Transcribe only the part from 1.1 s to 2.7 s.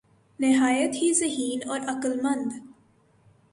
ذہین اور عقل مند